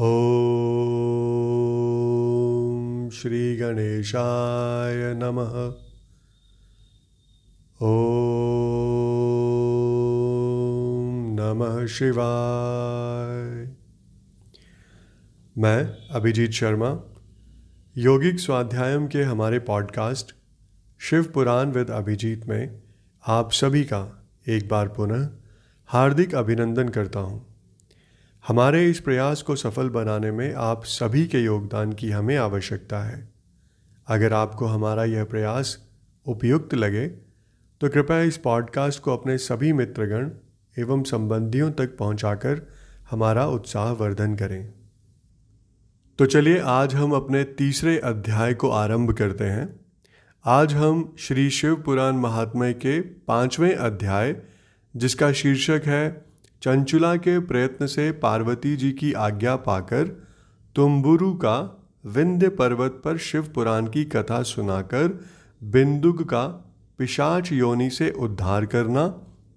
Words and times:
ॐ 0.00 0.04
श्रीगणेशाय 3.12 5.14
नमः। 5.14 5.72
ॐ 7.82 7.86
नमः 11.40 11.86
शिवाय। 11.86 13.68
मैं 15.58 15.96
अभिजीत 16.10 16.50
शर्मा, 16.50 17.00
यौगिक 17.96 18.40
स्वाध्यायम 18.40 19.06
के 19.06 19.22
हमारे 19.22 19.58
पॉडकास्ट 19.58 20.34
शिव 20.98 21.24
पुराण 21.24 21.66
विद 21.66 21.90
अभिजीत 21.90 22.46
में 22.46 22.82
आप 23.26 23.52
सभी 23.52 23.84
का 23.84 24.28
एक 24.48 24.68
बार 24.68 24.88
पुनः 24.88 25.28
हार्दिक 25.86 26.34
अभिनंदन 26.34 26.88
करता 26.88 27.20
हूँ। 27.20 27.47
हमारे 28.44 28.84
इस 28.90 29.00
प्रयास 29.00 29.42
को 29.42 29.56
सफल 29.56 29.88
बनाने 29.88 30.30
में 30.30 30.54
आप 30.54 30.84
सभी 30.84 31.26
के 31.26 31.38
योगदान 31.38 31.92
की 31.92 32.10
हमें 32.10 32.36
आवश्यकता 32.36 33.00
है। 33.00 33.28
अगर 34.08 34.32
आपको 34.32 34.66
हमारा 34.66 35.04
यह 35.04 35.24
प्रयास 35.24 35.76
उपयुक्त 36.26 36.74
लगे 36.74 37.06
तो 37.80 37.88
कृपया 37.88 38.20
इस 38.20 38.36
पॉडकास्ट 38.36 39.02
को 39.02 39.16
अपने 39.16 39.36
सभी 39.38 39.72
मित्रगण 39.72 40.30
एवं 40.76 41.02
संबंधियों 41.02 41.70
तक 41.72 41.96
पहुंचाकर 41.96 42.62
हमारा 43.10 43.46
उत्साह 43.46 43.90
वर्धन 43.92 44.34
करें। 44.36 44.72
तो 46.18 46.26
चलिए 46.26 46.58
आज 46.60 46.94
हम 46.94 47.12
अपने 47.12 47.44
तीसरे 47.44 47.98
अध्याय 47.98 48.54
को 48.54 48.70
आरंभ 48.70 49.12
करते 49.12 49.44
हैं। 49.44 49.68
आज 50.44 50.74
हम 50.74 51.16
श्री 51.18 51.50
शिव 51.50 51.74
पुराण 51.82 52.16
महात्म्य 52.16 52.72
के 52.72 53.00
पाँचवें 53.00 53.74
अध्याय, 53.74 54.36
जिसका 54.96 55.32
शीर्षक 55.32 55.82
है 55.86 56.27
चंचुला 56.62 57.16
के 57.16 57.38
प्रयत्न 57.38 57.86
से 57.86 58.12
पार्वती 58.12 58.76
जी 58.76 58.92
की 58.92 59.12
आज्ञा 59.12 59.56
पाकर 59.56 60.06
तुम्बुरु 60.74 61.34
का 61.34 61.86
विंध्य 62.06 62.48
पर्वत 62.48 63.02
पर 63.04 63.16
शिव 63.16 63.42
पुराण 63.42 63.86
की 63.86 64.04
कथा 64.04 64.42
सुनाकर 64.42 65.20
बिंदुक 65.62 66.22
का 66.22 66.46
पिशाच 66.98 67.52
योनि 67.52 67.90
से 67.90 68.10
उद्धार 68.10 68.66
करना 68.66 69.08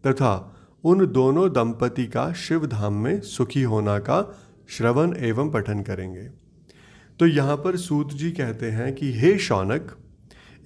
तथा 0.08 0.56
उन 0.84 1.08
दोनों 1.08 1.50
दंपति 1.50 2.06
का 2.06 2.34
शिव 2.34 2.68
धाम 2.68 2.94
में 2.94 3.22
सुखी 3.22 3.62
होना 3.62 4.00
का 4.00 4.40
श्रवण 4.70 5.16
एवं 5.18 5.52
पठन 5.52 5.82
करेंगे। 5.82 6.30
तो 7.20 7.28
यहाँ 7.28 7.58
पर 7.58 7.78
सूत 7.78 8.14
जी 8.14 8.32
कहते 8.32 8.72
हैं 8.72 8.96
कि, 8.96 9.14
हे 9.14 9.38
शौनक, 9.38 9.98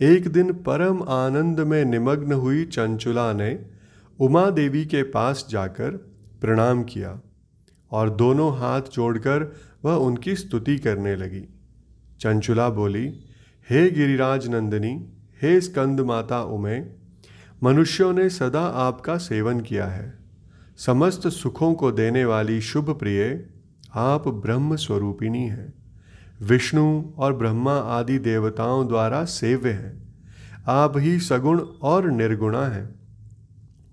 एक 0.02 0.28
दिन 0.28 0.54
परम 0.54 1.04
आनंद 1.04 1.60
में 1.60 1.86
निमग्न 1.86 2.32
हुई 2.32 2.66
चंचुला 2.66 3.34
ने 3.34 3.66
उमा 4.20 4.50
देवी 4.50 4.86
के 4.86 5.04
पास 5.04 5.48
जाकर 5.50 6.15
प्रणाम 6.42 6.84
किया 6.84 7.22
और 7.92 8.10
दोनों 8.10 8.58
हाथ 8.58 8.82
जोड़कर 8.82 9.56
वह 9.86 9.94
उनकी 9.94 10.36
स्तुति 10.36 10.78
करने 10.78 11.16
लगी। 11.16 11.50
चंचुला 12.20 12.70
बोली, 12.70 13.20
हे 13.70 13.92
गिरिराज 13.92 14.48
नंदिनी, 14.48 15.10
हे 15.42 15.62
स्कंद 15.62 16.00
माता 16.00 16.44
उमे, 16.44 16.86
मनुष्यों 17.64 18.14
ने 18.14 18.30
सदा 18.30 18.62
आपका 18.62 19.18
सेवन 19.18 19.60
किया 19.60 19.86
है। 19.86 20.18
समस्त 20.78 21.28
सुखों 21.28 21.74
को 21.74 21.92
देने 21.92 22.26
वाली 22.26 22.62
शुभ 22.62 22.90
प्रिय 22.90 23.50
आप 23.94 24.28
ब्रह्म 24.28 24.76
स्वरूपिणी 24.76 25.44
हैं। 25.44 25.74
विष्णु 26.42 27.04
और 27.18 27.36
ब्रह्मा 27.36 27.74
आदि 27.74 28.20
देवताओं 28.20 28.88
द्वारा 28.88 29.26
सेव्य 29.26 29.72
हैं। 29.72 30.16
आप 30.68 30.98
ही 30.98 31.20
सगुण 31.20 31.60
और 31.82 32.12
निर्गुणा 32.12 32.66
हैं। 32.68 32.96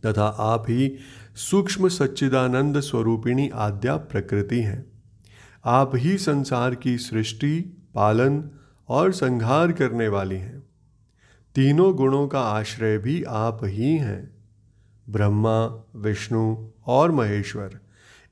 तथा 0.07 0.27
आप 0.27 0.65
ही 0.69 0.97
सूक्ष्म 1.37 1.89
सच्चिदानंद 1.89 2.81
स्वरूपिणी 2.81 3.49
आद्या 3.49 3.97
प्रकृति 3.97 4.61
हैं। 4.61 4.87
आप 5.65 5.91
ही 5.95 6.19
संसार 6.19 6.75
की 6.75 6.99
सृष्टि, 6.99 7.83
पालन 7.95 8.51
और 8.89 9.13
संहार 9.13 9.73
करने 9.73 10.09
वाली 10.09 10.37
हैं। 10.37 10.63
तीनों 11.55 11.95
गुणों 11.95 12.29
का 12.29 12.41
आश्रय 12.41 12.99
भी 12.99 13.23
आप 13.23 13.61
ही 13.65 13.97
हैं। 13.97 14.31
ब्रह्मा, 15.09 15.85
विष्णु 15.97 16.69
और 16.87 17.11
महेश्वर, 17.11 17.79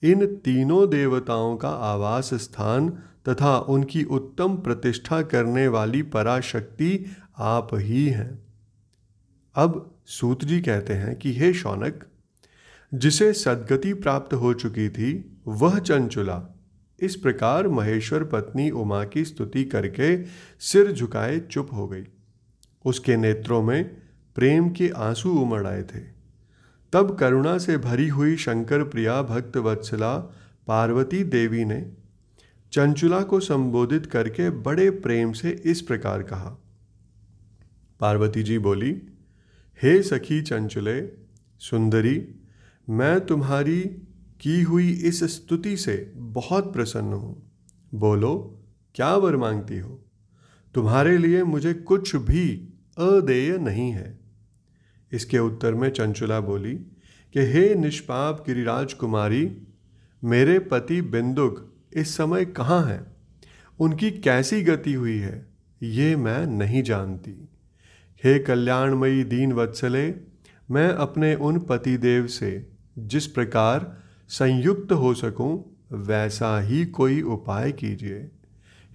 इन 0.03 0.27
तीनों 0.27 0.91
देवताओं 0.91 1.57
का 1.57 1.69
आवास 1.69 2.35
स्थान 2.35 2.91
तथा 3.29 3.59
उनकी 3.59 4.05
उत्तम 4.05 4.57
प्रतिष्ठा 4.57 5.23
करने 5.23 5.69
वाली 5.69 6.03
पराशक्ति 6.03 7.07
आप 7.39 7.69
ही 7.75 8.07
हैं। 8.07 8.39
अब 9.55 9.95
सूत 10.07 10.45
जी 10.45 10.61
कहते 10.61 10.95
हैं 10.95 11.17
कि, 11.17 11.33
हे 11.33 11.55
शौनक 11.55 12.07
जिसे 12.95 13.33
सदगति 13.33 13.95
प्राप्त 13.95 14.35
हो 14.35 14.55
चुकी 14.55 14.89
थी, 14.89 15.39
वह 15.47 15.79
चंचुला। 15.79 16.57
इस 17.01 17.17
प्रकार 17.17 17.69
महेश्वर 17.69 18.25
पत्नी 18.25 18.71
उमा 18.71 19.05
की 19.05 19.25
स्तुति 19.25 19.65
करके 19.65 20.25
सिर 20.61 20.93
झुकाए 20.93 21.41
चुप 21.41 21.69
हो 21.73 21.89
गई। 21.89 22.05
उसके 22.85 23.17
नेत्रों 23.17 23.63
में 23.63 23.85
प्रेम 24.35 24.71
के 24.71 24.89
आँसू 24.89 25.31
उमड़ 25.31 25.67
आए 25.67 25.83
थे। 25.83 26.01
तब 26.93 27.17
करुणा 27.19 27.59
से 27.59 27.77
भरी 27.77 28.09
हुई 28.09 28.37
शंकर 28.37 28.85
प्रिया 28.85 29.23
भक्त 29.23 29.57
वत्सला 29.57 30.19
पार्वती 30.67 31.25
देवी 31.25 31.65
ने 31.65 31.93
चंचुला 32.73 33.23
को 33.23 33.41
संबोधित 33.41 34.07
करके 34.07 34.51
बड़े 34.51 34.91
प्रेम 34.91 35.33
से 35.33 35.51
इस 35.51 35.81
प्रकार 35.81 36.23
कहा। 36.23 36.63
पार्वती 38.01 38.43
जी 38.43 38.59
बोली, 38.59 39.03
हे 39.83 40.03
सखी 40.03 40.43
चंचुले, 40.43 41.09
सुंदरी 41.59 42.29
मैं 42.91 43.27
तुम्हारी 43.27 43.81
की 44.41 44.63
हुई 44.63 44.91
इस 44.91 45.25
स्तुति 45.25 45.77
से 45.77 46.13
बहुत 46.17 46.73
प्रसन्न 46.73 47.13
हूँ। 47.13 47.51
बोलो, 47.95 48.61
क्या 48.95 49.17
वर 49.17 49.37
मांगती 49.37 49.79
हो? 49.79 50.05
तुम्हारे 50.75 51.19
लिए 51.19 51.43
मुझे 51.43 51.75
कुछ 51.75 52.17
भी 52.17 52.69
अदेय 52.99 53.59
नहीं 53.59 53.91
है। 53.91 54.21
इसके 55.13 55.39
उत्तर 55.39 55.75
में 55.75 55.91
चंचुला 55.91 56.41
बोली, 56.41 56.75
कि 57.33 57.41
हे 57.41 57.75
निष्पाप 57.75 58.45
गिरिराज 58.47 58.93
कुमारी 58.93 59.57
मेरे 60.25 60.59
पति 60.59 61.03
बिंदुक 61.03 61.75
इस 61.93 62.17
समय 62.17 62.45
कहाँ 62.45 62.85
हैं? 62.87 63.07
उनकी 63.81 64.11
कैसी 64.11 64.63
गति 64.63 64.93
हुई 64.93 65.19
है? 65.19 65.47
ये 65.83 66.17
मैं 66.17 66.47
नहीं 66.47 66.83
जानती। 66.83 67.49
हे 68.25 68.39
कल्याणमयी 68.39 69.25
दीन 69.25 69.53
वत्सले 69.53 70.15
मैं 70.71 70.89
अपने 70.89 71.35
उन 71.35 71.59
पतिदेव 71.59 72.27
से 72.27 72.80
जिस 73.07 73.27
प्रकार 73.27 73.97
संयुक्त 74.29 74.93
हो 74.93 75.15
सकूँ, 75.15 75.77
वैसा 75.93 76.61
ही 76.61 76.87
कोई 76.87 77.23
उपाय 77.23 77.73
कीजिए। 77.73 78.31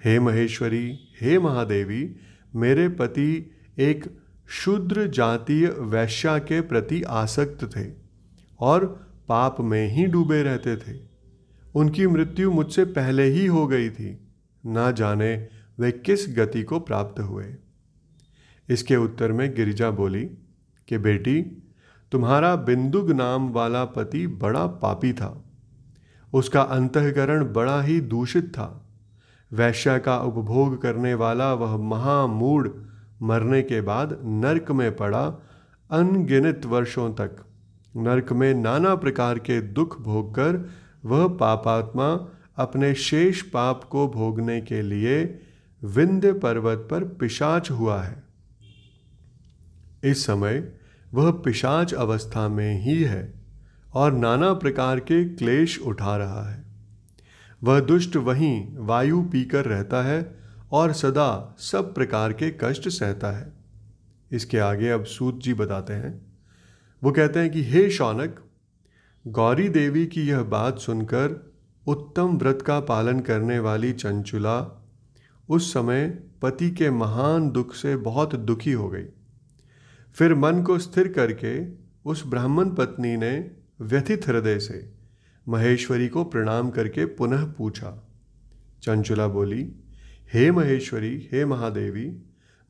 हे 0.06 0.20
महेश्वरी, 0.20 1.00
हे 1.22 1.40
महादेवी, 1.40 2.16
मेरे 2.56 2.90
पति 2.90 3.52
एक 3.80 4.18
शूद्र 4.50 5.08
जातीय 5.08 5.68
वैश्या 5.68 6.38
के 6.38 6.62
प्रति 6.62 7.02
आसक्त 7.02 7.78
थे 7.78 7.92
और 8.60 8.86
पाप 9.28 9.58
में 9.60 9.88
ही 9.88 10.06
डूबे 10.06 10.44
रहते 10.44 10.78
थे। 10.78 11.00
उनकी 11.76 12.08
मृत्यु 12.08 12.52
मुझसे 12.52 12.86
पहले 12.86 13.24
ही 13.24 13.46
हो 13.46 13.68
गई 13.68 13.90
थी। 13.90 14.28
ना 14.66 14.92
जाने 14.92 15.48
वे 15.80 15.92
किस 15.92 16.38
गति 16.38 16.64
को 16.64 16.80
प्राप्त 16.80 17.20
हुए। 17.20 17.46
इसके 18.70 18.96
उत्तर 18.96 19.32
में 19.32 19.56
गिरिजा 19.56 19.92
बोली 19.92 20.26
कि 20.88 20.98
बेटी 20.98 21.65
तुम्हारा 22.16 22.56
बिंदुग 22.56 23.12
नाम 23.12 23.50
वाला 23.50 23.86
पति 23.86 24.28
बड़ा 24.28 24.68
पापी 24.68 25.14
था। 25.14 25.46
उसका 26.34 26.62
अंतकरण 26.62 27.53
बड़ा 27.53 27.81
ही 27.81 28.02
दूषित 28.02 28.46
था। 28.46 28.90
वैश्या 29.53 29.98
का 29.98 30.18
उपभोग 30.18 30.81
करने 30.81 31.14
वाला 31.14 31.54
वह 31.54 31.78
महामूढ़ 31.78 32.68
मरने 33.22 33.62
के 33.62 33.81
बाद 33.81 34.20
नरक 34.24 34.72
में 34.72 34.96
पड़ा 34.96 35.25
अनगिनत 35.92 36.66
वर्षों 36.66 37.14
तक। 37.14 37.46
नरक 37.98 38.31
में 38.31 38.54
नाना 38.54 38.96
प्रकार 38.96 39.40
के 39.40 39.62
दुख 39.62 40.02
भोगकर 40.02 40.70
वह 41.06 41.28
पापात्मा 41.28 42.28
अपने 42.58 42.96
शेष 42.96 43.42
पाप 43.42 43.84
को 43.84 44.08
भोगने 44.08 44.62
के 44.62 44.81
लिए 44.81 45.39
विंध्य 45.84 46.34
पर्वत 46.34 46.88
पर 46.92 47.04
पिशाच 47.04 47.72
हुआ 47.72 48.01
है। 48.01 48.24
इस 50.04 50.25
समय 50.25 50.74
वह 51.15 51.31
पिशाच 51.31 51.94
अवस्था 51.94 52.50
में 52.50 52.81
ही 52.81 53.03
है 53.03 53.33
और 53.94 54.13
नाना 54.13 54.53
प्रकार 54.53 55.00
के 55.00 55.25
क्लेश 55.25 55.79
उठा 55.79 56.17
रहा 56.17 56.50
है। 56.50 56.63
वह 57.63 57.79
दुष्ट 57.79 58.15
वहीं 58.15 58.77
वायु 58.77 59.21
पीकर 59.21 59.65
रहता 59.65 60.01
है 60.01 60.38
और 60.71 60.94
सदा 60.94 61.56
सब 61.59 61.95
प्रकार 61.95 62.33
के 62.33 62.50
कष्ट 62.63 62.89
सहता 62.89 63.31
है। 63.31 63.53
इसके 64.31 64.59
आगे 64.59 64.89
अब 64.89 65.03
सूत 65.03 65.39
जी 65.39 65.53
बताते 65.53 65.94
हैं। 65.94 66.21
वो 67.03 67.12
कहते 67.12 67.39
हैं 67.39 67.51
कि, 67.51 67.63
हे 67.63 67.89
शौनक, 67.89 68.39
गौरी 69.27 69.69
देवी 69.69 70.07
की 70.07 70.21
यह 70.21 70.44
बात 70.44 70.79
सुनकर 70.79 71.53
उत्तम 71.88 72.38
व्रत 72.38 72.59
का 72.62 72.79
पालन 72.79 73.19
करने 73.19 73.59
वाली 73.59 73.94
चंचुला 73.94 74.85
उस 75.50 75.73
समय 75.73 76.23
पति 76.41 76.71
के 76.71 76.89
महान 76.89 77.50
दुख 77.50 77.75
से 77.75 77.95
बहुत 77.95 78.35
दुखी 78.35 78.71
हो 78.71 78.89
गई। 78.89 79.06
फिर 80.15 80.35
मन 80.35 80.62
को 80.62 80.79
स्थिर 80.79 81.07
करके 81.07 81.67
उस 82.06 82.27
ब्राह्मण 82.27 82.69
पत्नी 82.69 83.17
ने 83.17 83.51
व्यथित 83.81 84.27
हृदय 84.27 84.59
से 84.59 84.91
महेश्वरी 85.47 86.07
को 86.07 86.23
प्रणाम 86.23 86.69
करके 86.69 87.06
पुनः 87.06 87.45
पूछा। 87.45 88.07
चंचुला 88.83 89.27
बोली, 89.27 89.71
हे 90.33 90.51
महेश्वरी, 90.51 91.29
हे 91.31 91.45
महादेवी, 91.45 92.17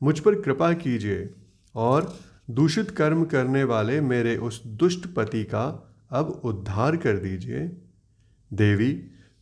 मुझ 0.02 0.20
पर 0.20 0.40
कृपा 0.40 0.72
कीजिए 0.72 1.30
और 1.74 2.16
दूषित 2.50 2.90
कर्म 2.90 3.24
करने 3.24 3.64
वाले 3.64 4.00
मेरे 4.00 4.36
उस 4.36 4.66
दुष्ट 4.66 5.06
पति 5.06 5.44
का 5.44 5.94
अब 6.10 6.26
उद्धार 6.44 6.96
कर 6.96 7.16
दीजिए। 7.16 7.76
देवी, 8.52 8.92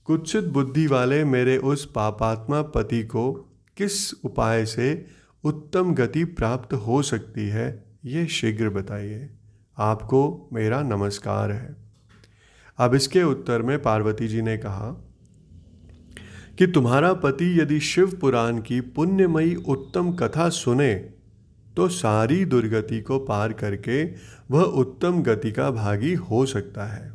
कुत्सित 0.04 0.44
बुद्धि 0.44 0.86
वाले 0.86 1.24
मेरे 1.24 1.58
उस 1.58 1.92
पापात्मा 1.94 2.62
पति 2.62 3.02
को 3.02 3.32
किस 3.76 4.14
उपाय 4.24 4.66
से 4.66 5.06
उत्तम 5.44 5.94
गति 5.94 6.24
प्राप्त 6.24 6.74
हो 6.74 7.02
सकती 7.02 7.48
है? 7.48 7.93
ये 8.04 8.26
शीघ्र 8.26 8.68
बताइए, 8.68 9.28
आपको 9.78 10.48
मेरा 10.52 10.82
नमस्कार 10.82 11.52
है। 11.52 11.76
अब 12.78 12.94
इसके 12.94 13.22
उत्तर 13.22 13.62
में 13.62 13.82
पार्वती 13.82 14.28
जी 14.28 14.42
ने 14.42 14.56
कहा, 14.58 14.90
कि 16.58 16.66
तुम्हारा 16.66 17.12
पति 17.14 17.60
यदि 17.60 17.80
शिव 17.80 18.16
पुराण 18.16 18.58
की 18.58 18.80
पुण्यमयी 18.80 19.54
उत्तम 19.54 20.12
कथा 20.12 20.48
सुने 20.48 20.94
तो 21.76 21.88
सारी 21.88 22.44
दुर्गति 22.44 23.00
को 23.00 23.18
पार 23.18 23.52
करके 23.52 24.04
वह 24.50 24.62
उत्तम 24.62 25.22
गति 25.22 25.52
का 25.52 25.70
भागी 25.70 26.14
हो 26.14 26.44
सकता 26.46 26.84
है। 26.86 27.12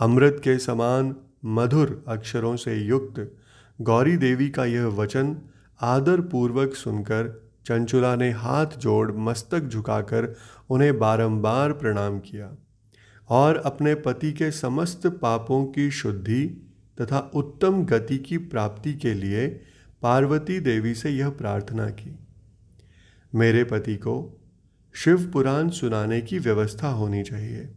अमृत 0.00 0.40
के 0.44 0.58
समान 0.58 1.14
मधुर 1.44 2.04
अक्षरों 2.08 2.56
से 2.56 2.74
युक्त 2.76 3.32
गौरी 3.80 4.16
देवी 4.16 4.50
का 4.50 4.64
यह 4.64 4.86
वचन 4.96 5.36
आदर 5.80 6.20
पूर्वक 6.20 6.74
सुनकर 6.74 7.43
चंचुला 7.66 8.16
ने 8.16 8.30
हाथ 8.30 8.66
जोड़ 8.66 9.12
मस्तक 9.12 9.60
झुकाकर 9.60 10.36
उन्हें 10.70 10.98
बारंबार 10.98 11.72
प्रणाम 11.72 12.18
किया 12.18 12.56
और 13.28 13.56
अपने 13.56 13.94
पति 13.94 14.32
के 14.32 14.50
समस्त 14.50 15.06
पापों 15.06 15.64
की 15.66 15.90
शुद्धि 15.90 16.46
तथा 17.00 17.18
उत्तम 17.34 17.84
गति 17.84 18.18
की 18.18 18.38
प्राप्ति 18.38 18.94
के 18.94 19.14
लिए 19.14 19.48
पार्वती 20.02 20.60
देवी 20.60 20.94
से 20.94 21.10
यह 21.10 21.30
प्रार्थना 21.30 21.90
की। 21.90 22.18
मेरे 23.34 23.64
पति 23.64 23.96
को 23.96 24.40
शिव 24.94 25.30
पुराण 25.32 25.68
सुनाने 25.68 26.20
की 26.20 26.38
व्यवस्था 26.38 26.88
होनी 26.88 27.22
चाहिए। 27.22 27.68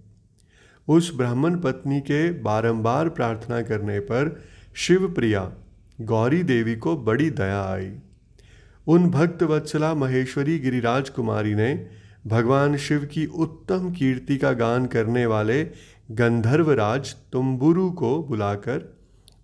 उस 0.87 1.15
ब्राह्मण 1.15 1.59
पत्नी 1.59 1.99
के 1.99 2.31
बारंबार 2.31 3.09
प्रार्थना 3.09 3.61
करने 3.61 3.99
पर 3.99 4.43
शिव 4.75 5.13
प्रिया 5.13 5.51
गौरी 6.01 6.43
देवी 6.43 6.75
को 6.75 6.97
बड़ी 6.97 7.29
दया 7.29 7.63
आई। 7.63 7.95
उन 8.87 9.09
भक्त 9.09 9.43
वत्सला 9.43 9.93
महेश्वरी 9.93 10.59
गिरिराज 10.59 11.09
कुमारी 11.09 11.55
ने 11.55 11.89
भगवान 12.27 12.77
शिव 12.77 13.05
की 13.05 13.25
उत्तम 13.25 13.91
कीर्ति 13.91 14.37
का 14.37 14.51
गान 14.51 14.85
करने 14.85 15.25
वाले 15.25 15.63
गंधर्वराज 16.11 17.15
तुम्बुरु 17.31 17.91
को 17.91 18.23
बुलाकर 18.23 18.97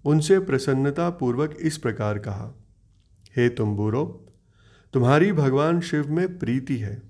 उनसे 0.05 0.39
प्रसन्नता 0.39 1.09
पूर्वक 1.09 1.57
इस 1.61 1.77
प्रकार 1.77 2.17
कहा, 2.17 2.63
हे 3.37 3.49
तुम्बुरो, 3.49 4.25
तुम्हारी 4.93 5.31
भगवान 5.31 5.81
शिव 5.81 6.11
में 6.11 6.39
प्रीति 6.39 6.77
है। 6.77 7.01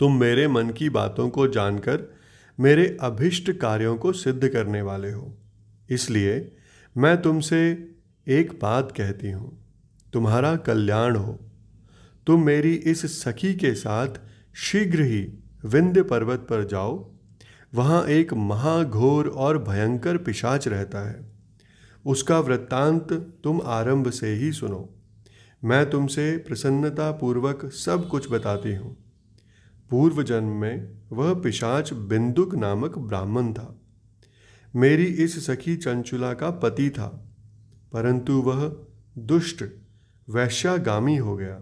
तुम 0.00 0.20
मेरे 0.20 0.48
मन 0.48 0.70
की 0.70 0.90
बातों 0.90 1.28
को 1.28 1.48
जानकर 1.48 2.14
मेरे 2.60 2.96
अभिष्ट 3.00 3.52
कार्यों 3.52 3.96
को 3.96 4.12
सिद्ध 4.12 4.48
करने 4.48 4.82
वाले 4.82 5.10
हो। 5.10 5.38
इसलिए 5.90 6.56
मैं 6.96 7.22
तुमसे 7.22 7.88
एक 8.28 8.58
बात 8.62 8.92
कहती 8.96 9.30
हूँ। 9.30 9.67
तुम्हारा 10.12 10.54
कल्याण 10.56 11.16
हो। 11.16 11.38
तुम 12.26 12.44
मेरी 12.44 12.74
इस 12.74 13.04
सखी 13.22 13.54
के 13.54 13.74
साथ 13.74 14.20
शीघ्र 14.56 15.02
ही 15.02 15.20
विंध्य 15.64 16.02
पर्वत 16.02 16.46
पर 16.50 16.64
जाओ। 16.64 17.10
वहाँ 17.72 18.04
एक 18.06 18.32
महाघोर 18.34 19.28
और 19.28 19.58
भयंकर 19.58 20.16
पिशाच 20.16 20.68
रहता 20.68 21.08
है। 21.08 21.26
उसका 22.04 22.38
वृत्तांत 22.38 23.12
तुम 23.44 23.60
आरंभ 23.62 24.10
से 24.10 24.34
ही 24.34 24.52
सुनो। 24.52 24.88
मैं 25.62 25.88
तुमसे 25.90 26.36
प्रसन्नता 26.38 27.10
पूर्वक 27.12 27.64
सब 27.74 28.08
कुछ 28.08 28.30
बताती 28.30 28.74
हूँ। 28.74 28.96
पूर्व 29.90 30.22
जन्म 30.22 30.52
में 30.52 30.88
वह 31.12 31.32
पिशाच 31.34 31.92
बिंदुक 31.92 32.54
नामक 32.54 32.98
ब्राह्मण 32.98 33.52
था। 33.52 33.74
मेरी 34.74 35.04
इस 35.04 35.46
सखी 35.46 35.76
चंचुला 35.76 36.32
का 36.34 36.50
पति 36.50 36.88
था, 36.90 37.06
परंतु 37.92 38.32
वह 38.42 38.66
दुष्ट 39.18 39.64
वैश्यागामी 40.28 41.16
हो 41.16 41.36
गया। 41.36 41.58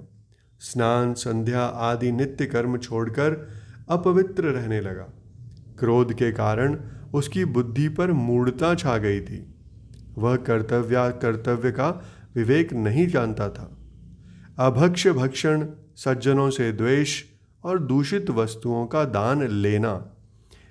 स्नान, 0.61 1.15
संध्या 1.15 1.63
आदि 1.63 2.13
नित्य 2.13 2.47
कर्म 2.47 2.79
छोड़कर 2.79 3.49
अपवित्र 3.89 4.45
रहने 4.45 4.81
लगा। 4.81 5.13
क्रोध 5.79 6.13
के 6.13 6.33
कारण 6.33 6.79
उसकी 7.15 7.45
बुद्धि 7.45 7.89
पर 7.89 8.13
मूढ़ता 8.13 8.75
छा 8.75 8.97
गई 8.99 9.21
थी। 9.21 9.55
वह 10.19 10.37
कर्तव्य 10.37 11.19
कर्तव्य 11.23 11.71
का 11.71 11.89
विवेक 12.35 12.73
नहीं 12.73 13.07
जानता 13.07 13.49
था। 13.49 13.77
अभक्ष 14.59 15.09
भक्षण, 15.09 15.67
सज्जनों 15.97 16.51
से 16.51 16.73
द्वेष 16.73 17.23
और 17.65 17.79
दूषित 17.79 18.31
वस्तुओं 18.31 18.87
का 18.87 19.05
दान 19.05 19.49
लेना, 19.49 20.13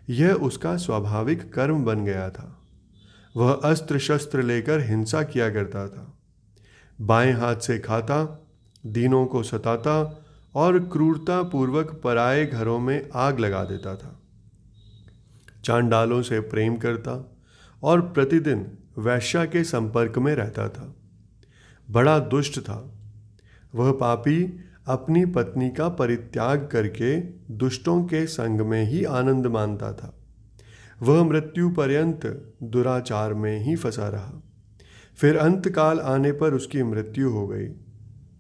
यह 0.10 0.34
उसका 0.34 0.78
स्वाभाविक 0.78 1.54
कर्म 1.54 1.84
बन 1.84 2.06
गया 2.06 2.30
था। 2.30 2.62
वह 3.36 3.54
अस्त्र 3.54 4.00
शस्त्र 4.00 4.42
लेकर 4.42 4.82
हिंसा 4.82 5.24
किया 5.24 5.50
करता 5.50 5.88
था। 5.88 6.15
बाएँ 7.02 7.34
हाथ 7.34 7.56
से 7.56 7.80
खाता, 7.80 8.48
दीनों 8.86 9.26
को 9.26 9.44
सताता 9.44 10.26
और 10.56 10.80
क्रूरता 10.80 11.44
पूर्वक 11.44 12.02
पराए 12.04 12.46
घरों 12.46 12.80
में 12.80 13.10
आग 13.14 13.40
लगा 13.40 13.64
देता 13.64 13.96
था। 13.96 14.20
चांडालों 15.64 16.22
से 16.22 16.40
प्रेम 16.40 16.78
करता 16.78 17.36
और 17.84 18.02
प्रतिदिन 18.02 18.78
वैश्या 18.98 19.46
के 19.46 19.64
संपर्क 19.64 20.18
में 20.18 20.36
रहता 20.36 20.70
था। 20.70 20.96
बड़ा 21.92 22.20
दुष्ट 22.20 22.60
था। 22.60 22.92
वह 23.76 23.92
पापी 23.92 24.60
अपनी 24.88 25.26
पत्नी 25.26 25.70
का 25.70 25.90
परित्याग 25.90 26.70
करके 26.72 27.22
दुष्टों 27.52 28.04
के 28.04 28.28
संग 28.28 28.62
में 28.62 28.84
ही 28.84 29.04
आनंद 29.04 29.48
मानता 29.48 29.94
था। 29.94 30.14
वह 31.02 31.24
मृत्यु 31.24 31.70
पर्यंत 31.70 32.54
दुराचार 32.64 33.34
में 33.34 33.60
ही 33.60 33.76
फंसा 33.76 34.08
रहा। 34.08 34.44
फिर 35.18 35.38
अंतकाल 35.38 36.00
आने 36.00 36.32
पर 36.32 36.54
उसकी 36.54 36.84
मृत्यु 36.84 37.30
हो 37.30 37.48
गई। 37.48 37.68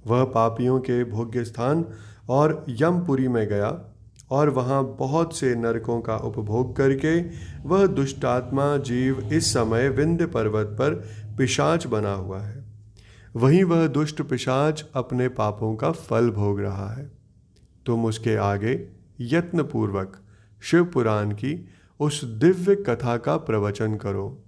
वह 0.07 0.23
पापियों 0.23 0.79
के 0.79 1.03
भोग्य 1.03 1.43
स्थान 1.43 1.85
और 2.29 2.65
यमपुरी 2.69 3.27
में 3.27 3.47
गया 3.47 3.95
और 4.31 4.49
वहाँ 4.49 4.83
बहुत 4.99 5.37
से 5.37 5.55
नरकों 5.55 6.01
का 6.01 6.17
उपभोग 6.17 6.75
करके 6.75 7.19
वह 7.67 7.85
दुष्टात्मा 7.87 8.77
जीव 8.77 9.19
इस 9.33 9.53
समय 9.53 9.89
विंध्य 9.89 10.25
पर्वत 10.25 10.67
पर 10.67 10.93
पिशाच 11.37 11.85
बना 11.87 12.13
हुआ 12.13 12.41
है। 12.41 12.63
वहीं 13.35 13.63
वह 13.63 13.87
दुष्ट 13.87 14.21
पिशाच 14.21 14.85
अपने 14.95 15.27
पापों 15.29 15.75
का 15.75 15.91
फल 15.91 16.29
भोग 16.29 16.59
रहा 16.59 16.89
है। 16.93 17.11
तुम 17.85 18.05
उसके 18.05 18.35
आगे 18.35 18.87
यत्नपूर्वक 19.19 20.17
शिव 20.61 20.85
पुराण 20.85 21.31
की 21.31 21.67
उस 21.99 22.23
दिव्य 22.23 22.75
कथा 22.75 23.17
का 23.17 23.37
प्रवचन 23.37 23.95
करो। 23.95 24.41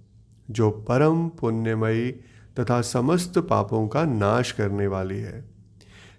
जो 0.50 0.70
परम 0.70 1.28
पुण्यमयी 1.28 2.10
तथा 2.58 2.80
समस्त 2.80 3.38
पापों 3.38 3.88
का 3.88 4.04
नाश 4.04 4.52
करने 4.52 4.86
वाली 4.86 5.18
है। 5.18 5.50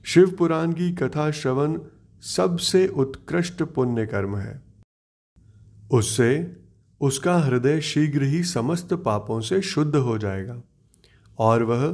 शिव 0.04 0.32
पुराण 0.32 0.72
की 0.72 0.92
कथा 0.92 1.32
श्रवण 1.32 1.80
सबसे 2.22 2.88
उत्कृष्ट 2.88 3.64
पुण्य 3.64 4.06
कर्म 4.06 4.38
है। 4.38 4.62
उससे 5.92 6.58
उसका 7.02 7.38
हृदय 7.38 7.82
शीघ्र 7.82 8.24
ही 8.24 8.44
समस्त 8.44 8.94
पापों 8.94 9.42
से 9.42 9.62
शुद्ध 9.62 9.96
हो 9.96 10.18
जाएगा 10.18 10.62
और 11.38 11.64
वह 11.64 11.92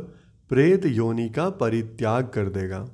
प्रेत 0.50 0.86
योनि 0.86 1.30
का 1.30 1.50
परित्याग 1.50 2.28
कर 2.28 2.50
देगा। 2.50 2.90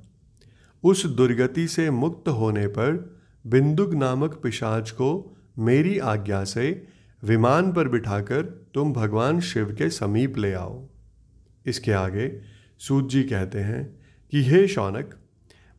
उस 0.83 1.05
दुर्गति 1.05 1.67
से 1.67 1.89
मुक्त 1.91 2.29
होने 2.29 2.67
पर 2.67 3.19
बिंदुक 3.47 3.93
नामक 3.93 4.39
पिशाच 4.43 4.91
को 4.91 5.37
मेरी 5.59 5.99
आज्ञा 5.99 6.43
से 6.43 6.87
विमान 7.23 7.73
पर 7.73 7.87
बिठाकर 7.87 8.60
तुम 8.73 8.93
भगवान 8.93 9.39
शिव 9.39 9.75
के 9.75 9.89
समीप 9.89 10.37
ले 10.37 10.53
आओ। 10.53 10.87
इसके 11.65 11.91
आगे 11.91 12.41
सूत 12.79 13.09
जी 13.09 13.23
कहते 13.23 13.59
हैं 13.59 13.99
कि, 14.31 14.43
हे 14.43 14.67
शौनक, 14.67 15.15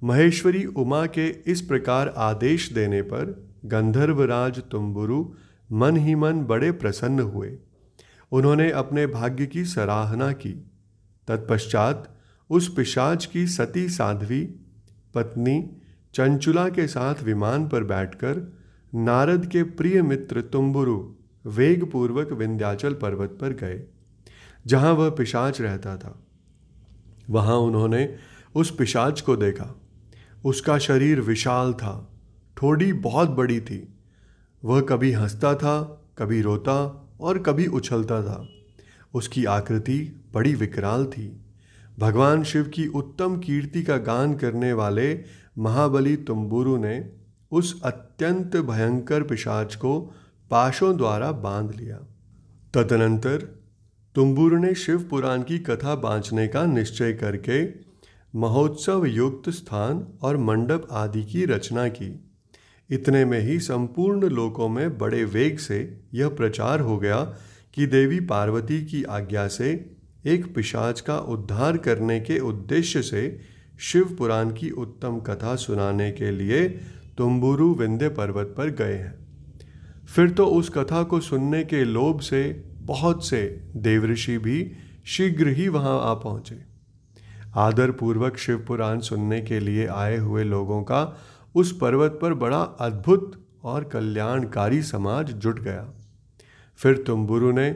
महेश्वरी 0.04 0.64
उमा 0.64 1.06
के 1.06 1.28
इस 1.28 1.60
प्रकार 1.60 2.14
आदेश 2.16 2.72
देने 2.72 3.02
पर 3.02 3.48
गंधर्वराज 3.64 4.62
तुम्बुरु 4.70 5.34
मन 5.72 5.96
ही 5.96 6.14
मन 6.14 6.40
बड़े 6.40 6.72
प्रसन्न 6.72 7.20
हुए। 7.20 7.58
उन्होंने 8.32 8.70
अपने 8.70 9.06
भाग्य 9.06 9.46
की 9.46 9.64
सराहना 9.64 10.32
की। 10.32 10.70
तत्पश्चात 11.28 12.16
उस 12.50 12.74
पिशाच 12.74 13.26
की 13.26 13.46
सती 13.46 13.88
साध्वी, 13.88 14.44
पत्नी 15.14 15.76
चंचुला 16.14 16.68
के 16.68 16.86
साथ 16.86 17.22
विमान 17.22 17.68
पर 17.68 17.84
बैठकर 17.84 18.56
नारद 18.94 19.46
के 19.46 19.62
प्रिय 19.62 20.02
मित्र 20.02 20.40
तुम्बुरु 20.40 21.14
वेगपूर्वक 21.46 22.32
विंध्याचल 22.32 22.94
पर्वत 22.94 23.38
पर 23.40 23.52
गए, 23.52 23.82
जहाँ 24.66 24.92
वह 24.92 25.10
पिशाच 25.10 25.60
रहता 25.60 25.96
था। 25.96 26.22
वहाँ 27.30 27.56
उन्होंने 27.56 28.16
उस 28.54 28.76
पिशाच 28.76 29.20
को 29.20 29.36
देखा। 29.36 29.80
उसका 30.44 30.78
शरीर 30.78 31.20
विशाल 31.20 31.72
था, 31.72 32.10
ठोड़ी 32.56 32.92
बहुत 32.92 33.30
बड़ी 33.30 33.60
थी। 33.60 33.88
वह 34.64 34.80
कभी 34.80 35.12
हंसता 35.12 35.54
था, 35.54 36.04
कभी 36.18 36.42
रोता 36.42 37.08
और 37.20 37.38
कभी 37.38 37.66
उछलता 37.66 38.22
था। 38.22 38.48
उसकी 39.14 39.44
आकृति 39.44 40.22
बड़ी 40.34 40.54
विकराल 40.54 41.06
थी। 41.06 41.40
भगवान 41.98 42.42
शिव 42.44 42.64
की 42.64 42.86
उत्तम 42.86 43.38
कीर्ति 43.38 43.82
का 43.82 43.96
गान 43.96 44.34
करने 44.34 44.72
वाले 44.72 45.24
महाबली 45.58 46.16
तुम्बुरु 46.16 46.76
ने 46.76 47.12
उस 47.52 47.82
अत्यंत 47.82 48.56
भयंकर 48.56 49.22
पिशाच 49.22 49.74
को 49.74 50.14
पाशों 50.52 50.96
द्वारा 50.96 51.32
बाँध 51.32 51.70
लिया। 51.76 51.96
तदनंतर 52.74 53.60
तुम्बुरु 54.14 54.56
ने 54.56 54.74
शिव 54.74 54.98
पुराण 54.98 55.42
की 55.42 55.58
कथा 55.58 55.94
बांचने 55.94 56.48
का 56.48 56.66
निश्चय 56.66 57.12
करके 57.12 57.66
महोत्सव 58.38 59.06
युक्त 59.06 59.50
स्थान 59.50 60.18
और 60.22 60.36
मंडप 60.36 60.88
आदि 60.90 61.24
की 61.24 61.44
रचना 61.44 61.88
की। 61.88 62.30
इतने 62.90 63.24
में 63.24 63.40
ही 63.40 63.60
संपूर्ण 63.60 64.28
लोकों 64.28 64.68
में 64.68 64.98
बड़े 64.98 65.24
वेग 65.24 65.58
से 65.58 66.00
यह 66.14 66.28
प्रचार 66.28 66.80
हो 66.80 66.98
गया 66.98 67.34
कि 67.74 67.86
देवी 67.86 68.20
पार्वती 68.20 68.84
की 68.84 69.04
आज्ञा 69.04 69.48
से 69.48 69.96
एक 70.26 70.54
पिशाच 70.54 71.00
का 71.00 71.18
उद्धार 71.18 71.76
करने 71.76 72.20
के 72.20 72.38
उद्देश्य 72.38 73.02
से 73.02 73.40
शिव 73.80 74.16
पुराण 74.18 74.50
की 74.50 74.70
उत्तम 74.70 75.18
कथा 75.18 75.56
सुनाने 75.56 76.12
के 76.12 76.30
लिए 76.30 76.68
तुम्बुरु 77.18 77.74
विंध्य 77.74 78.08
पर्वत 78.08 78.54
पर 78.58 78.70
गए 78.70 78.94
हैं। 78.94 79.21
फिर 80.12 80.30
तो 80.30 80.46
उस 80.46 80.68
कथा 80.68 81.02
को 81.02 81.20
सुनने 81.20 81.62
के 81.64 81.84
लोभ 81.84 82.20
से, 82.20 82.42
बहुत 82.78 83.26
से 83.26 83.42
देवऋषि 83.76 84.38
भी 84.38 84.72
शीघ्र 85.06 85.48
ही 85.48 85.68
वहाँ 85.68 85.98
आ 86.00 86.12
पहुँचे। 86.14 86.56
आदरपूर्वक 87.56 88.36
शिव 88.36 88.58
पुराण 88.58 89.00
सुनने 89.00 89.40
के 89.40 89.60
लिए 89.60 89.86
आए 89.86 90.16
हुए 90.16 90.44
लोगों 90.44 90.82
का 90.82 91.00
उस 91.54 91.76
पर्वत 91.78 92.18
पर 92.22 92.34
बड़ा 92.34 92.60
अद्भुत 92.80 93.32
और 93.64 93.84
कल्याणकारी 93.84 94.82
समाज 94.82 95.32
जुट 95.32 95.60
गया। 95.60 95.88
फिर 96.78 97.02
तुम्बुरु 97.06 97.52
ने 97.52 97.74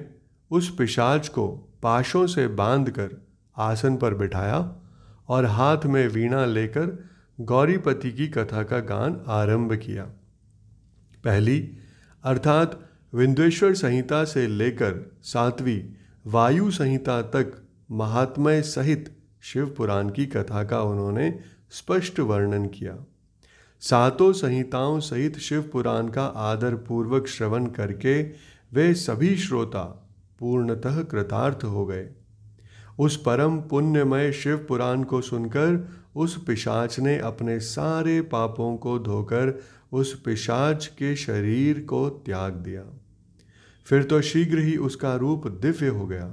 उस 0.50 0.74
पिशाच 0.76 1.28
को 1.28 1.46
पाशों 1.82 2.26
से 2.26 2.46
बांधकर 2.48 3.10
आसन 3.56 3.96
पर 3.96 4.14
बिठाया 4.14 4.60
और 5.28 5.44
हाथ 5.44 5.86
में 5.86 6.06
वीणा 6.08 6.44
लेकर 6.44 7.04
गौरीपति 7.40 8.12
की 8.12 8.28
कथा 8.28 8.62
का 8.62 8.80
गान 8.80 9.20
आरंभ 9.28 9.74
किया। 9.76 10.04
पहली 11.24 11.58
अर्थात 12.26 12.80
विंदेश्वर 13.14 13.74
संहिता 13.74 14.24
से 14.24 14.46
लेकर 14.46 14.94
सातवीं 15.22 15.82
वायु 16.26 16.70
संहिता 16.70 17.22
तक 17.22 17.52
महात्मय 17.90 18.62
सहित 18.62 19.16
शिव 19.42 19.66
पुराण 19.66 20.08
की 20.08 20.26
कथा 20.26 20.64
का 20.64 20.80
उन्होंने 20.82 21.38
स्पष्ट 21.70 22.20
वर्णन 22.20 22.66
किया। 22.66 22.96
सातों 23.80 24.32
संहिताओं 24.32 25.00
सहित 25.00 25.38
शिव 25.38 25.62
पुराण 25.62 26.08
का 26.08 26.24
आदर 26.26 26.74
पूर्वक 26.74 27.26
श्रवण 27.26 27.66
करके 27.66 28.22
वे 28.72 28.94
सभी 28.94 29.36
श्रोता 29.36 29.84
पूर्णतः 30.40 31.02
कृतार्थ 31.02 31.64
हो 31.64 31.86
गए। 31.86 32.08
उस 32.98 33.16
परम 33.16 33.60
पुण्यमय 33.60 34.32
शिव 34.32 34.56
पुराण 34.68 35.02
को 35.02 35.20
सुनकर 35.20 35.88
उस 36.16 36.44
पिशाच 36.44 37.00
ने 37.00 37.18
अपने 37.18 37.60
सारे 37.60 38.20
पापों 38.20 38.76
को 38.76 38.98
धोकर 38.98 39.60
उस 39.96 40.22
पिशाच 40.22 40.86
के 40.86 41.16
शरीर 41.16 41.80
को 41.80 42.08
त्याग 42.08 42.52
दिया। 42.52 42.84
फिर 43.84 44.02
तो 44.02 44.20
शीघ्र 44.20 44.58
ही 44.58 44.76
उसका 44.76 45.14
रूप 45.14 45.46
दिव्य 45.46 45.88
हो 45.88 46.06
गया। 46.06 46.26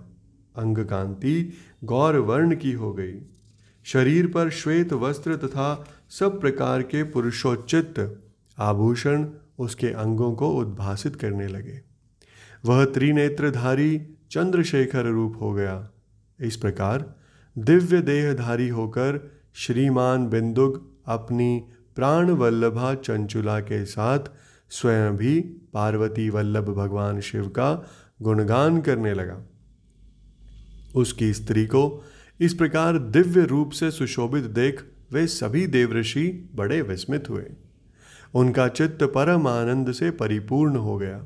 अंग 0.56 0.78
कांति 0.78 1.54
गौर 1.84 2.18
वर्ण 2.18 2.56
की 2.56 2.72
हो 2.72 2.94
गई। 2.94 3.22
शरीर 3.84 4.28
पर 4.28 4.50
श्वेत 4.50 4.94
वस्त्र 4.94 5.36
तथा 5.36 5.70
सब 6.10 6.42
प्रकार 6.42 6.82
के 6.82 7.04
पुरुषोचित 7.04 8.20
आभूषण 8.58 9.28
उसके 9.60 9.88
अंगों 9.88 10.34
को 10.34 10.50
उद्भासित 10.56 11.16
करने 11.16 11.48
लगे। 11.48 11.82
वह 12.66 12.86
त्रिनेत्रधारी 12.86 13.92
चंद्रशेखर 14.32 15.06
रूप 15.06 15.38
हो 15.42 15.54
गया। 15.54 15.90
इस 16.40 16.58
प्रकार 16.58 17.16
दिव्य 17.58 18.02
देहधारी 18.02 18.70
होकर 18.70 19.32
श्रीमान 19.54 20.28
बिंदुक 20.28 21.02
अपनी 21.06 21.64
प्राण 21.96 22.30
वल्लभा 22.30 22.96
चंचुला 22.96 23.60
के 23.60 23.86
साथ 23.86 24.20
स्वयं 24.70 25.18
भी 25.18 25.40
पार्वती 25.74 26.30
वल्लभ 26.30 26.70
भगवान 26.70 27.20
शिव 27.20 27.48
का 27.48 27.88
गुणगान 28.22 28.82
करने 28.82 29.14
लगा। 29.14 29.40
उसकी 30.96 31.34
स्त्री 31.34 31.66
को 31.66 32.06
इस 32.42 32.54
प्रकार 32.54 32.98
दिव्य 32.98 33.46
रूप 33.46 33.72
से 33.72 33.92
सुशोभित 33.92 34.44
देख 34.44 34.84
वे 35.12 35.28
सभी 35.28 35.68
देवऋषि 35.68 36.50
बड़े 36.56 36.82
विस्मित 36.82 37.30
हुए। 37.30 37.46
उनका 38.34 38.68
चित्त 38.68 39.04
परम 39.04 39.48
आनंद 39.48 39.92
से 39.92 40.12
परिपूर्ण 40.12 40.76
हो 40.76 40.98
गया। 40.98 41.26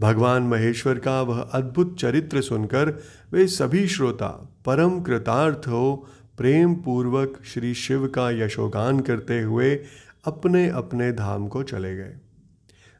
भगवान 0.00 0.42
महेश्वर 0.42 0.98
का 0.98 1.22
वह 1.22 1.40
अद्भुत 1.40 2.00
चरित्र 2.00 2.40
सुनकर 2.40 3.02
वे 3.32 3.46
सभी 3.46 3.86
श्रोता 3.88 4.56
परम 4.66 5.00
कृतार्थ 5.00 5.58
हो 5.58 6.08
प्रेम 6.38 6.74
पूर्वक 6.74 7.38
श्री 7.44 7.74
शिव 7.74 8.06
का 8.06 8.30
यशोगान 8.30 9.00
करते 9.00 9.40
हुए 9.42 9.74
अपने 10.24 10.68
अपने 10.68 11.12
धाम 11.12 11.46
को 11.48 11.62
चले 11.62 11.96
गए। 11.96 12.14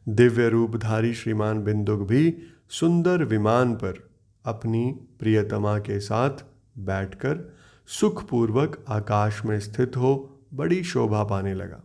दिव्य 0.09 0.49
रूपधारी 0.49 1.14
श्रीमान 1.14 1.62
बिंदुक 1.62 2.00
भी 2.00 2.37
सुंदर 2.71 3.25
विमान 3.25 3.75
पर 3.75 4.09
अपनी 4.45 4.99
प्रियतमा 5.18 5.78
के 5.78 6.00
साथ 6.00 6.30
बैठकर 6.78 7.57
सुखपूर्वक 7.87 8.85
आकाश 8.88 9.45
में 9.45 9.61
स्थित 9.61 9.97
हो 9.97 10.40
बड़ी 10.54 10.83
शोभा 10.85 11.25
पाने 11.25 11.54
लगा। 11.54 11.83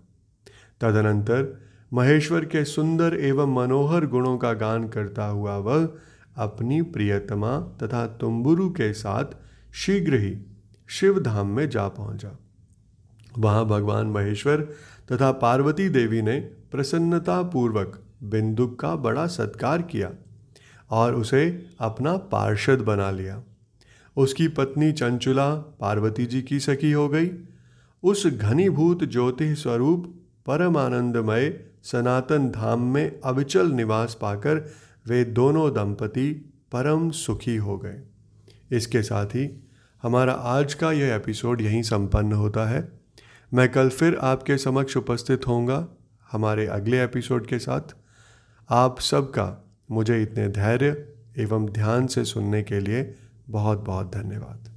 तदनंतर 0.82 1.62
महेश्वर 1.94 2.46
के 2.46 2.66
सुंदर 2.66 3.16
एवं 3.16 3.54
मनोहर 3.54 4.06
गुणों 4.06 4.38
का 4.38 4.54
गान 4.54 4.88
करता 4.88 5.26
हुआ 5.26 5.58
वह 5.58 5.90
अपनी 6.38 6.82
प्रियतमा 6.82 7.60
तथा 7.84 8.08
तुम्बुरु 8.08 8.70
के 8.70 8.94
साथ 8.94 9.26
शीघ्र 9.74 10.20
ही 10.20 10.36
शिव 10.88 11.20
धाम 11.20 11.48
में 11.48 11.70
जा 11.70 11.88
पहुँचा। 11.88 12.38
वहाँ 13.38 13.66
भगवान 13.66 14.08
महेश्वर 14.08 14.62
तथा 15.12 15.32
पार्वती 15.32 15.90
देवी 15.90 16.22
ने 16.22 16.40
प्रसन्नता 16.40 17.44
पूर्वक 17.44 18.04
बिंदुक 18.24 18.80
का 18.80 18.96
बड़ा 18.96 19.28
सत्कार 19.28 19.82
किया 19.82 20.12
और 20.92 21.16
उसे 21.16 21.66
अपना 21.80 22.18
पार्षद 22.18 22.82
बना 22.82 23.12
लिया। 23.12 23.44
उसकी 24.18 24.48
पत्नी 24.48 24.92
चंचुला 24.92 25.56
पार्वती 25.56 26.26
जी 26.26 26.42
की 26.42 26.60
सखी 26.60 26.92
हो 26.92 27.10
गई। 27.10 27.32
उस 28.04 28.28
घनीभूत 28.28 29.04
ज्योति 29.04 29.56
स्वरूप 29.56 30.22
परमानंदमय 30.46 31.66
सनातन 31.84 32.50
धाम 32.50 32.82
में 32.82 33.22
अविचल 33.22 33.72
निवास 33.72 34.18
पाकर 34.22 34.70
वे 35.08 35.24
दोनों 35.24 35.74
दंपति 35.74 36.32
परम 36.72 37.10
सुखी 37.10 37.56
हो 37.56 37.78
गए। 37.78 38.02
इसके 38.72 39.04
साथ 39.04 39.26
ही 39.26 39.63
हमारा 40.04 40.34
आज 40.34 40.74
का 40.74 40.92
यह 40.92 41.16
एपिसोड 41.16 41.62
यहीं 41.62 41.82
संपन्न 41.82 42.34
होता 42.34 42.70
है। 42.70 42.92
मैं 43.54 43.72
कल 43.72 43.90
फिर 43.90 44.16
आपके 44.16 44.58
समक्ष 44.58 44.98
उपस्थित 44.98 45.48
होऊँगा 45.48 45.88
हमारे 46.32 46.68
अगले 46.68 47.04
एपिसोड 47.04 47.48
के 47.48 47.60
साथ। 47.60 47.82
आप 48.70 49.00
सबका 49.00 49.66
मुझे 49.92 50.22
इतने 50.24 50.50
धैर्य 50.50 51.14
एवं 51.38 51.66
ध्यान 51.66 52.08
से 52.08 52.26
सुनने 52.26 52.64
के 52.64 52.80
लिए 52.80 53.16
बहुत 53.50 53.80
बहुत 53.80 54.16
धन्यवाद। 54.16 54.73